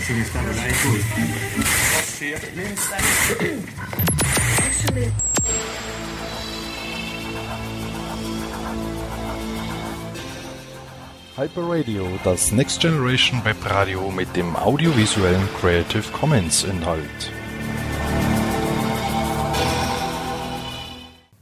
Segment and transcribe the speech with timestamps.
[0.00, 0.48] sono stato.
[4.64, 5.12] Actually,
[11.36, 17.32] Hyper Radio, das Next Generation Web Radio mit dem audiovisuellen Creative Commons Inhalt.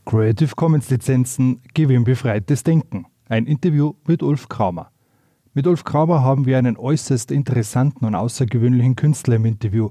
[0.05, 3.07] Creative Commons Lizenzen gewinnbefreites Denken.
[3.29, 4.91] Ein Interview mit Ulf Kramer.
[5.59, 9.91] Mit Ulf Kramer haben wir einen äußerst interessanten und außergewöhnlichen Künstler im Interview.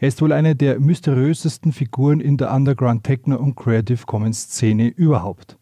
[0.00, 4.88] Er ist wohl eine der mysteriösesten Figuren in der Underground Techno und Creative Commons Szene
[4.88, 5.58] überhaupt.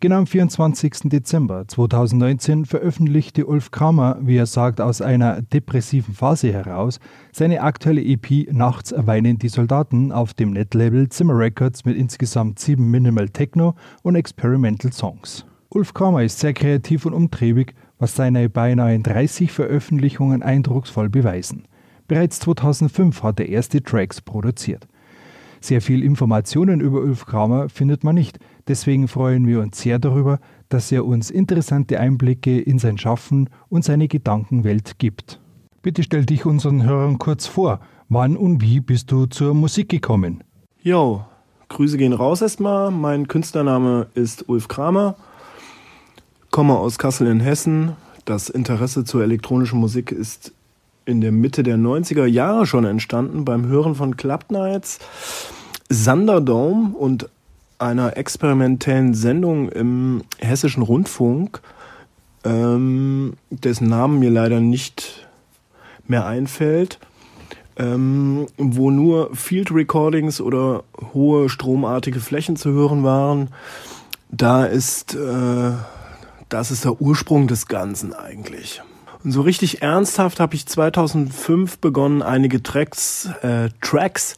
[0.00, 1.10] Genau am 24.
[1.10, 7.00] Dezember 2019 veröffentlichte Ulf Kramer, wie er sagt, aus einer depressiven Phase heraus,
[7.32, 12.90] seine aktuelle EP Nachts weinen die Soldaten auf dem Netlabel Zimmer Records mit insgesamt sieben
[12.90, 15.44] Minimal Techno und Experimental Songs.
[15.68, 21.68] Ulf Kramer ist sehr kreativ und umtriebig, was seine beinahe 30 Veröffentlichungen eindrucksvoll beweisen.
[22.08, 24.88] Bereits 2005 hat er erste Tracks produziert.
[25.60, 30.40] Sehr viel Informationen über Ulf Kramer findet man nicht, deswegen freuen wir uns sehr darüber,
[30.70, 35.38] dass er uns interessante Einblicke in sein Schaffen und seine Gedankenwelt gibt.
[35.82, 37.80] Bitte stell dich unseren Hörern kurz vor.
[38.08, 40.42] Wann und wie bist du zur Musik gekommen?
[40.82, 41.24] Jo,
[41.68, 42.90] Grüße gehen raus erstmal.
[42.90, 45.14] Mein Künstlername ist Ulf Kramer,
[46.50, 47.92] komme aus Kassel in Hessen.
[48.24, 50.52] Das Interesse zur elektronischen Musik ist
[51.04, 54.98] in der Mitte der 90er Jahre schon entstanden beim Hören von Club Nights,
[55.88, 57.28] Thunderdome und
[57.78, 61.60] einer experimentellen Sendung im hessischen Rundfunk,
[62.44, 65.26] ähm, dessen Namen mir leider nicht
[66.06, 66.98] mehr einfällt,
[67.76, 70.84] ähm, wo nur Field Recordings oder
[71.14, 73.48] hohe stromartige Flächen zu hören waren.
[74.30, 75.72] Da ist, äh,
[76.50, 78.82] das ist der Ursprung des Ganzen eigentlich.
[79.24, 84.36] Und so richtig ernsthaft habe ich 2005 begonnen, einige Tracks, äh, Tracks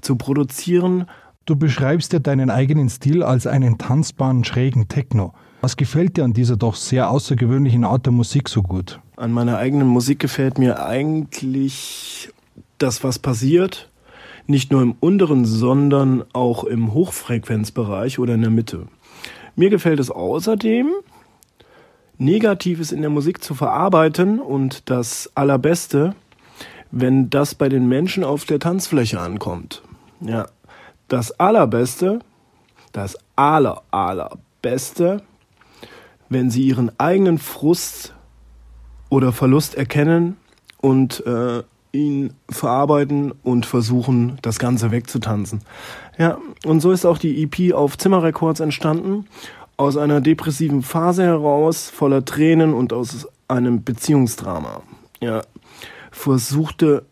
[0.00, 1.06] zu produzieren.
[1.46, 5.32] Du beschreibst ja deinen eigenen Stil als einen tanzbaren, schrägen Techno.
[5.60, 9.00] Was gefällt dir an dieser doch sehr außergewöhnlichen Art der Musik so gut?
[9.16, 12.30] An meiner eigenen Musik gefällt mir eigentlich
[12.76, 13.88] das, was passiert.
[14.46, 18.86] Nicht nur im unteren, sondern auch im Hochfrequenzbereich oder in der Mitte.
[19.56, 20.86] Mir gefällt es außerdem,
[22.18, 26.14] Negatives in der Musik zu verarbeiten und das Allerbeste,
[26.90, 29.82] wenn das bei den Menschen auf der Tanzfläche ankommt.
[30.20, 30.48] Ja,
[31.06, 32.18] das Allerbeste,
[32.92, 35.22] das aller, allerbeste,
[36.28, 38.14] wenn sie ihren eigenen Frust
[39.08, 40.36] oder Verlust erkennen
[40.78, 41.62] und äh,
[41.92, 45.62] ihn verarbeiten und versuchen, das Ganze wegzutanzen.
[46.18, 49.26] Ja, und so ist auch die EP auf Zimmerrecords entstanden
[49.78, 54.82] aus einer depressiven Phase heraus, voller Tränen und aus einem Beziehungsdrama.
[55.20, 55.42] Ja,
[56.10, 57.06] versuchte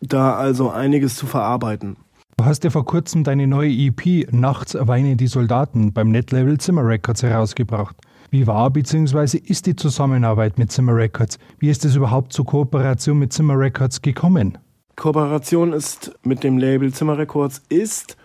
[0.00, 1.96] da also einiges zu verarbeiten.
[2.36, 6.86] Du hast ja vor kurzem deine neue EP Nachts weinen die Soldaten beim Netlabel Zimmer
[6.86, 7.96] Records herausgebracht.
[8.30, 9.38] Wie war bzw.
[9.38, 11.38] ist die Zusammenarbeit mit Zimmer Records?
[11.58, 14.56] Wie ist es überhaupt zur Kooperation mit Zimmer Records gekommen?
[14.96, 18.16] Kooperation ist mit dem Label Zimmer Records ist,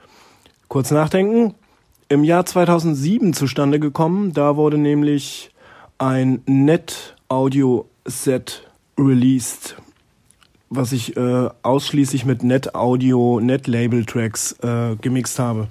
[0.67, 1.55] kurz nachdenken,
[2.09, 4.33] im Jahr 2007 zustande gekommen.
[4.33, 5.49] Da wurde nämlich
[5.97, 8.61] ein Net-Audio-Set
[8.97, 9.75] released,
[10.69, 15.67] was ich äh, ausschließlich mit Net-Audio, Net-Label-Tracks äh, gemixt habe.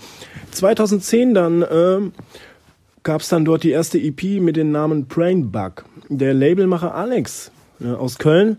[0.53, 1.99] 2010 dann äh,
[3.03, 5.85] gab es dann dort die erste EP mit dem Namen Brain Bug.
[6.09, 8.57] Der Labelmacher Alex äh, aus Köln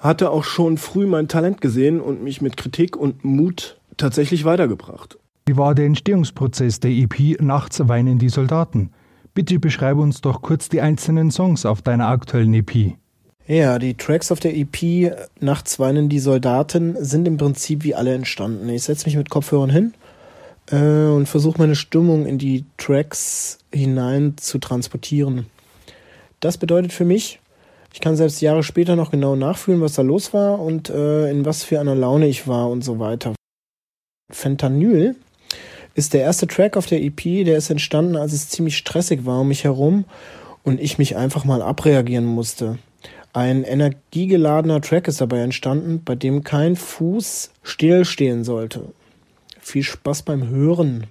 [0.00, 5.18] hatte auch schon früh mein Talent gesehen und mich mit Kritik und Mut tatsächlich weitergebracht.
[5.48, 8.90] Wie war der Entstehungsprozess der EP Nachts weinen die Soldaten?
[9.32, 12.96] Bitte beschreibe uns doch kurz die einzelnen Songs auf deiner aktuellen EP.
[13.46, 18.12] Ja, die Tracks auf der EP Nachts weinen die Soldaten sind im Prinzip wie alle
[18.12, 18.68] entstanden.
[18.70, 19.94] Ich setze mich mit Kopfhörern hin
[20.72, 25.46] äh, und versuche meine Stimmung in die Tracks hinein zu transportieren.
[26.40, 27.38] Das bedeutet für mich,
[27.94, 31.44] ich kann selbst Jahre später noch genau nachfühlen, was da los war und äh, in
[31.44, 33.32] was für einer Laune ich war und so weiter.
[34.32, 35.14] Fentanyl
[35.96, 39.40] ist der erste Track auf der EP, der ist entstanden, als es ziemlich stressig war
[39.40, 40.04] um mich herum
[40.62, 42.78] und ich mich einfach mal abreagieren musste.
[43.32, 48.92] Ein energiegeladener Track ist dabei entstanden, bei dem kein Fuß stillstehen sollte.
[49.58, 51.06] Viel Spaß beim Hören.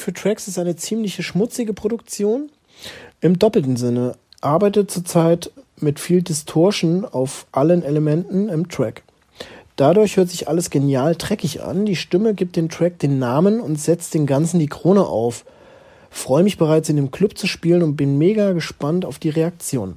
[0.00, 2.50] Für Tracks ist eine ziemliche schmutzige Produktion.
[3.20, 9.02] Im doppelten Sinne arbeitet zurzeit mit viel Distortion auf allen Elementen im Track.
[9.76, 11.86] Dadurch hört sich alles genial dreckig an.
[11.86, 15.44] Die Stimme gibt dem Track den Namen und setzt den Ganzen die Krone auf.
[16.10, 19.96] Freue mich bereits in dem Club zu spielen und bin mega gespannt auf die Reaktion.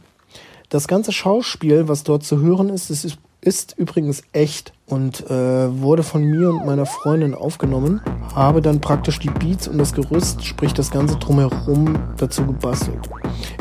[0.70, 6.04] Das ganze Schauspiel, was dort zu hören ist, ist, ist übrigens echt und äh, wurde
[6.04, 8.02] von mir und meiner Freundin aufgenommen.
[8.34, 13.00] Habe dann praktisch die Beats und das Gerüst, sprich das ganze drumherum, dazu gebastelt.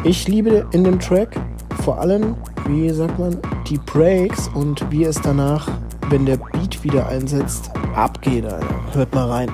[0.04, 1.38] Ich liebe in dem Track
[1.82, 2.36] vor allem,
[2.66, 5.68] wie sagt man, die Breaks und wie es danach,
[6.10, 8.44] wenn der Beat wieder einsetzt, abgeht.
[8.92, 9.50] Hört mal rein.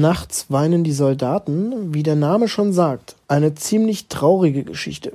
[0.00, 5.12] Nachts weinen die Soldaten, wie der Name schon sagt, eine ziemlich traurige Geschichte,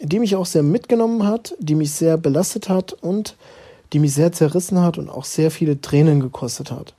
[0.00, 3.34] die mich auch sehr mitgenommen hat, die mich sehr belastet hat und
[3.92, 6.94] die mich sehr zerrissen hat und auch sehr viele Tränen gekostet hat.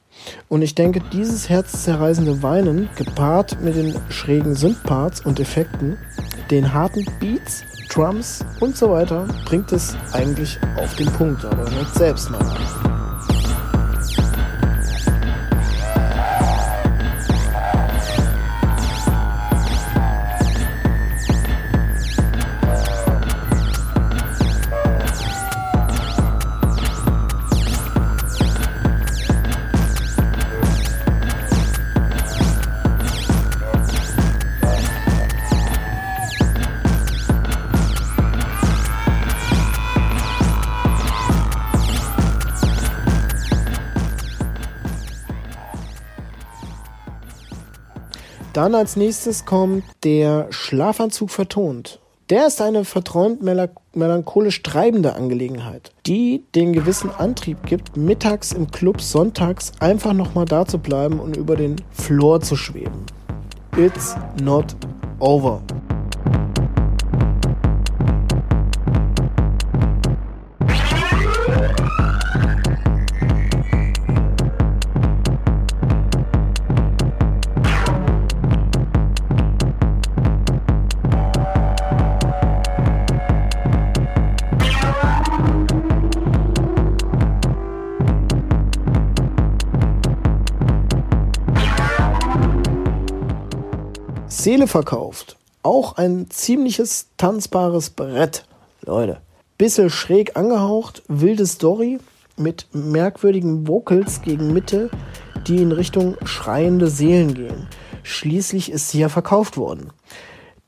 [0.50, 5.98] Und ich denke, dieses herzzerreißende Weinen, gepaart mit den schrägen Synthparts und Effekten,
[6.52, 11.94] den harten Beats, Drums und so weiter, bringt es eigentlich auf den Punkt, aber hört
[11.96, 12.99] selbst mal an.
[48.60, 52.02] Dann als nächstes kommt der Schlafanzug vertont.
[52.30, 59.00] Der ist eine verträumt melancholisch treibende Angelegenheit, die den gewissen Antrieb gibt, mittags im Club
[59.00, 63.06] sonntags einfach nochmal da zu bleiben und über den Floor zu schweben.
[63.78, 64.76] It's not
[65.20, 65.62] over.
[94.40, 95.36] Seele verkauft.
[95.64, 98.46] Auch ein ziemliches tanzbares Brett,
[98.86, 99.20] Leute.
[99.58, 102.00] Bisschen schräg angehaucht, wilde Story
[102.38, 104.90] mit merkwürdigen Vocals gegen Mitte,
[105.46, 107.68] die in Richtung schreiende Seelen gehen.
[108.04, 109.92] Schließlich ist sie ja verkauft worden.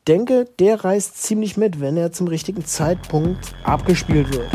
[0.06, 4.50] Denke, der reißt ziemlich mit, wenn er zum richtigen Zeitpunkt abgespielt wird.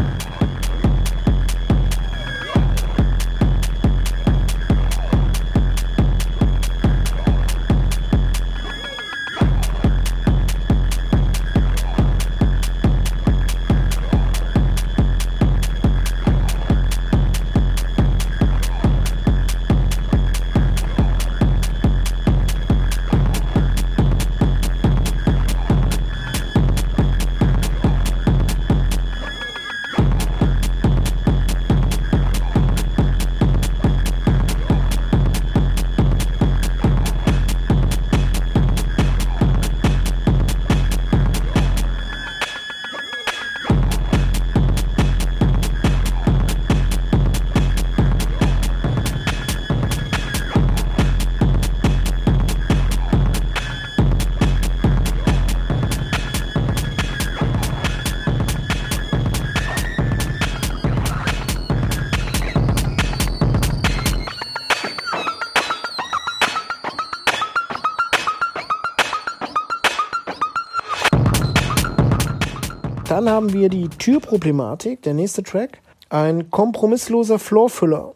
[73.27, 75.81] Dann haben wir die Türproblematik, der nächste Track.
[76.11, 78.15] Ein kompromissloser Floorfüller.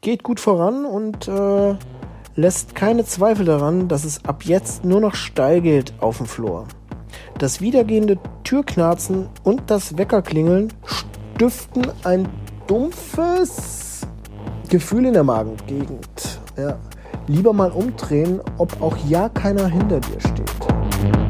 [0.00, 1.76] Geht gut voran und äh,
[2.34, 6.66] lässt keine Zweifel daran, dass es ab jetzt nur noch steil geht auf dem Floor.
[7.38, 12.28] Das wiedergehende Türknarzen und das Weckerklingeln stiften ein
[12.66, 14.00] dumpfes
[14.68, 16.40] Gefühl in der Magengegend.
[16.56, 16.76] Ja.
[17.28, 21.29] Lieber mal umdrehen, ob auch ja keiner hinter dir steht.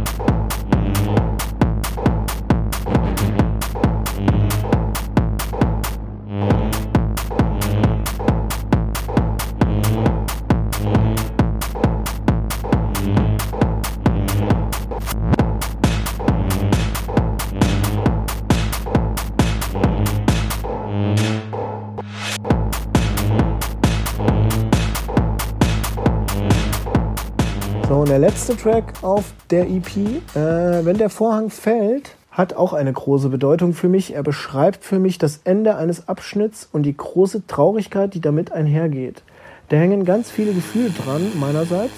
[28.20, 33.72] Letzte Track auf der EP, äh, wenn der Vorhang fällt, hat auch eine große Bedeutung
[33.72, 34.14] für mich.
[34.14, 39.22] Er beschreibt für mich das Ende eines Abschnitts und die große Traurigkeit, die damit einhergeht.
[39.70, 41.94] Da hängen ganz viele Gefühle dran, meinerseits.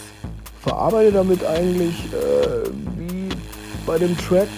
[0.60, 3.28] Verarbeite damit eigentlich, äh, wie
[3.84, 4.48] bei dem Track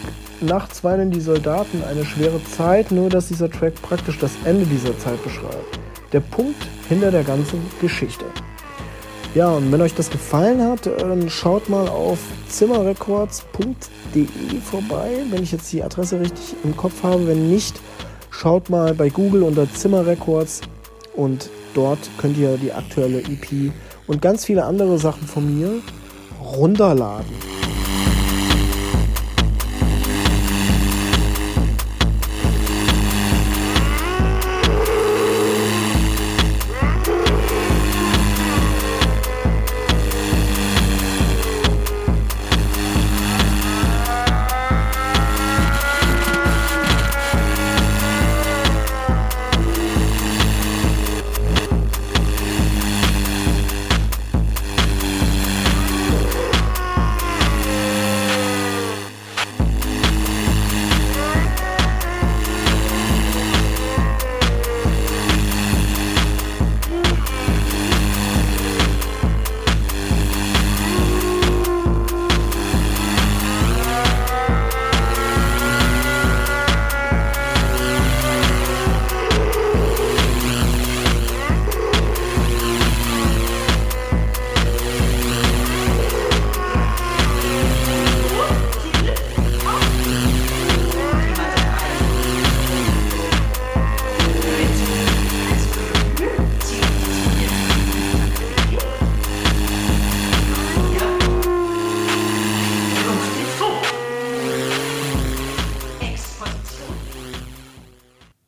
[0.40, 4.98] Nachts weinen die Soldaten eine schwere Zeit, nur dass dieser Track praktisch das Ende dieser
[4.98, 5.78] Zeit beschreibt.
[6.12, 8.26] Der Punkt hinter der ganzen Geschichte.
[9.34, 14.26] Ja, und wenn euch das gefallen hat, dann schaut mal auf zimmerrecords.de
[14.62, 17.26] vorbei, wenn ich jetzt die Adresse richtig im Kopf habe.
[17.26, 17.80] Wenn nicht,
[18.30, 20.60] schaut mal bei Google unter Zimmerrecords
[21.16, 23.72] und dort könnt ihr die aktuelle EP
[24.06, 25.80] und ganz viele andere Sachen von mir
[26.40, 27.26] runterladen.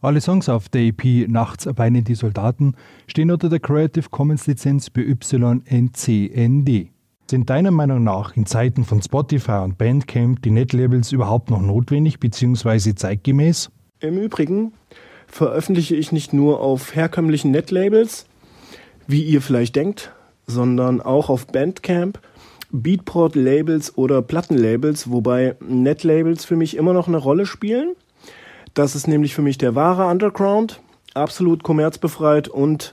[0.07, 2.77] Alle Songs auf der EP Nachts weinen die Soldaten
[3.09, 6.69] stehen unter der Creative Commons Lizenz BYNCND.
[7.29, 12.21] Sind deiner Meinung nach in Zeiten von Spotify und Bandcamp die Netlabels überhaupt noch notwendig
[12.21, 12.95] bzw.
[12.95, 13.73] zeitgemäß?
[13.99, 14.75] Im Übrigen
[15.27, 18.27] veröffentliche ich nicht nur auf herkömmlichen Netlabels,
[19.09, 20.13] wie ihr vielleicht denkt,
[20.47, 22.21] sondern auch auf Bandcamp,
[22.71, 27.97] Beatport-Labels oder Plattenlabels, wobei Netlabels für mich immer noch eine Rolle spielen.
[28.77, 30.83] Das ist nämlich für mich der wahre Underground,
[31.15, 32.93] absolut kommerzbefreit und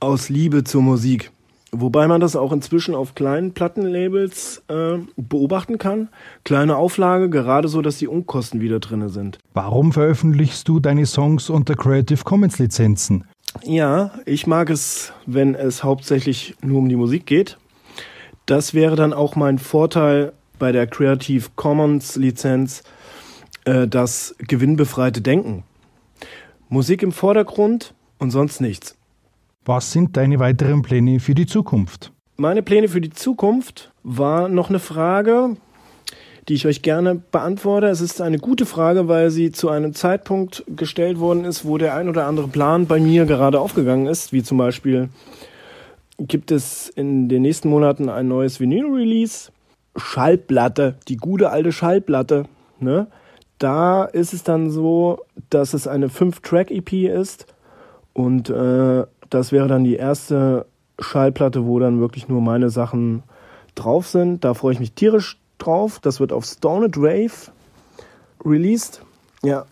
[0.00, 1.30] aus Liebe zur Musik.
[1.72, 6.08] Wobei man das auch inzwischen auf kleinen Plattenlabels äh, beobachten kann.
[6.44, 9.38] Kleine Auflage, gerade so, dass die Unkosten wieder drin sind.
[9.52, 13.24] Warum veröffentlichst du deine Songs unter Creative Commons Lizenzen?
[13.62, 17.58] Ja, ich mag es, wenn es hauptsächlich nur um die Musik geht.
[18.46, 22.82] Das wäre dann auch mein Vorteil bei der Creative Commons Lizenz,
[23.64, 25.64] äh, das gewinnbefreite Denken.
[26.68, 28.96] Musik im Vordergrund und sonst nichts.
[29.64, 32.12] Was sind deine weiteren Pläne für die Zukunft?
[32.36, 35.56] Meine Pläne für die Zukunft war noch eine Frage,
[36.48, 37.86] die ich euch gerne beantworte.
[37.86, 41.94] Es ist eine gute Frage, weil sie zu einem Zeitpunkt gestellt worden ist, wo der
[41.94, 45.08] ein oder andere Plan bei mir gerade aufgegangen ist, wie zum Beispiel
[46.18, 49.50] gibt es in den nächsten Monaten ein neues Vinyl-Release.
[49.96, 52.44] Schallplatte, die gute alte Schallplatte.
[52.80, 53.06] Ne?
[53.58, 57.46] Da ist es dann so, dass es eine 5-Track-EP ist
[58.12, 60.66] und äh, das wäre dann die erste
[60.98, 63.22] Schallplatte, wo dann wirklich nur meine Sachen
[63.74, 64.44] drauf sind.
[64.44, 65.98] Da freue ich mich tierisch drauf.
[66.00, 67.50] Das wird auf Stoned Rave
[68.44, 69.02] released.
[69.42, 69.66] Ja,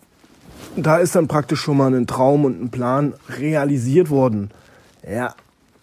[0.75, 4.51] da ist dann praktisch schon mal ein Traum und ein Plan realisiert worden.
[5.09, 5.35] Ja,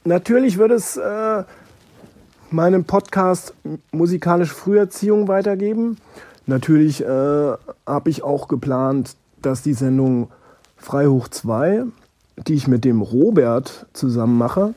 [0.05, 1.45] natürlich wird es äh,
[2.51, 3.55] meinen Podcast
[3.93, 5.99] musikalische Früherziehung weitergeben.
[6.51, 7.07] Natürlich äh,
[7.87, 10.31] habe ich auch geplant, dass die Sendung
[10.77, 11.85] Frei hoch 2,
[12.49, 14.75] die ich mit dem Robert zusammen mache,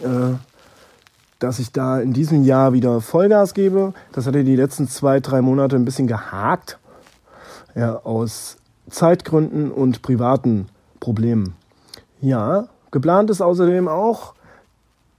[0.00, 0.32] äh,
[1.40, 3.92] dass ich da in diesem Jahr wieder Vollgas gebe.
[4.12, 6.78] Das hatte die letzten zwei, drei Monate ein bisschen gehakt.
[7.74, 8.56] Ja, aus
[8.88, 10.68] Zeitgründen und privaten
[11.00, 11.54] Problemen.
[12.22, 14.32] Ja, geplant ist außerdem auch,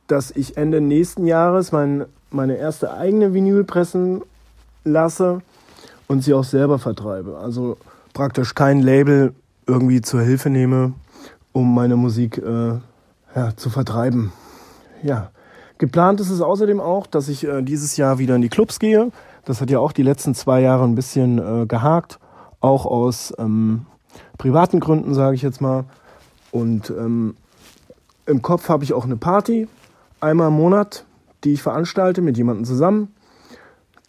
[0.08, 4.24] dass ich Ende nächsten Jahres mein, meine erste eigene Vinyl pressen
[4.84, 5.41] lasse
[6.08, 7.38] und sie auch selber vertreibe.
[7.38, 7.78] Also
[8.13, 9.34] praktisch kein Label
[9.67, 10.93] irgendwie zur Hilfe nehme,
[11.52, 12.74] um meine Musik äh,
[13.36, 14.32] ja, zu vertreiben.
[15.02, 15.32] Ja,
[15.78, 19.12] geplant ist es außerdem auch, dass ich äh, dieses Jahr wieder in die Clubs gehe.
[19.46, 22.19] Das hat ja auch die letzten zwei Jahre ein bisschen äh, gehakt,
[22.62, 23.86] auch aus ähm,
[24.38, 25.86] privaten Gründen, sage ich jetzt mal.
[26.52, 27.36] Und ähm,
[28.26, 29.67] im Kopf habe ich auch eine Party,
[30.22, 31.06] einmal im Monat,
[31.43, 33.12] die ich veranstalte mit jemandem zusammen,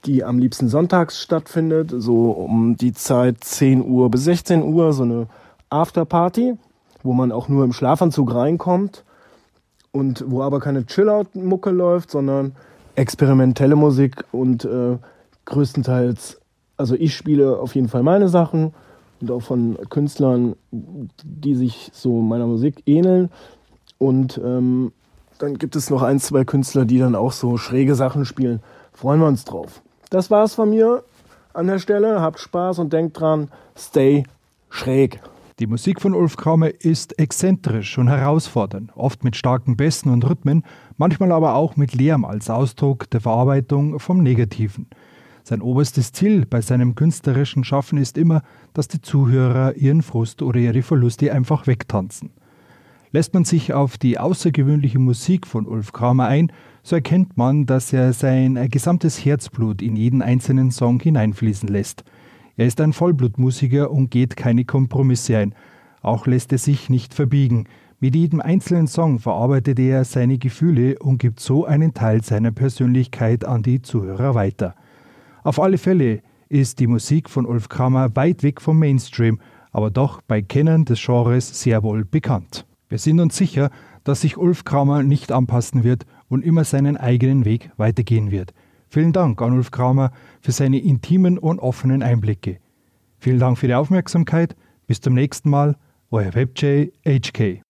[0.06, 5.02] die am liebsten sonntags stattfindet, so um die Zeit 10 Uhr bis 16 Uhr, so
[5.02, 5.26] eine
[5.70, 6.54] Afterparty,
[7.02, 9.04] wo man auch nur im Schlafanzug reinkommt
[9.92, 12.54] und wo aber keine Chillout-Mucke läuft, sondern
[12.96, 14.98] experimentelle Musik und äh,
[15.44, 16.40] größtenteils,
[16.76, 18.74] also ich spiele auf jeden Fall meine Sachen
[19.20, 23.30] und auch von Künstlern, die sich so meiner Musik ähneln.
[23.98, 24.92] Und ähm,
[25.38, 28.60] dann gibt es noch ein, zwei Künstler, die dann auch so schräge Sachen spielen.
[28.92, 29.82] Freuen wir uns drauf.
[30.14, 31.02] Das war's von mir
[31.54, 32.20] an der Stelle.
[32.20, 34.22] Habt Spaß und denkt dran, stay
[34.70, 35.18] schräg.
[35.58, 40.62] Die Musik von Ulf Kraume ist exzentrisch und herausfordernd, oft mit starken Bässen und Rhythmen,
[40.98, 44.86] manchmal aber auch mit Lärm als Ausdruck der Verarbeitung vom Negativen.
[45.42, 50.60] Sein oberstes Ziel bei seinem künstlerischen Schaffen ist immer, dass die Zuhörer ihren Frust oder
[50.60, 52.30] ihre Verluste einfach wegtanzen.
[53.14, 56.50] Lässt man sich auf die außergewöhnliche Musik von Ulf Kramer ein,
[56.82, 62.02] so erkennt man, dass er sein gesamtes Herzblut in jeden einzelnen Song hineinfließen lässt.
[62.56, 65.54] Er ist ein Vollblutmusiker und geht keine Kompromisse ein.
[66.02, 67.68] Auch lässt er sich nicht verbiegen.
[68.00, 73.44] Mit jedem einzelnen Song verarbeitet er seine Gefühle und gibt so einen Teil seiner Persönlichkeit
[73.44, 74.74] an die Zuhörer weiter.
[75.44, 79.38] Auf alle Fälle ist die Musik von Ulf Kramer weit weg vom Mainstream,
[79.70, 82.66] aber doch bei Kennern des Genres sehr wohl bekannt.
[82.94, 83.70] Wir sind uns sicher,
[84.04, 88.54] dass sich Ulf Kramer nicht anpassen wird und immer seinen eigenen Weg weitergehen wird.
[88.88, 92.60] Vielen Dank an Ulf Kramer für seine intimen und offenen Einblicke.
[93.18, 94.54] Vielen Dank für die Aufmerksamkeit.
[94.86, 95.74] Bis zum nächsten Mal.
[96.12, 97.63] Euer WebJ HK.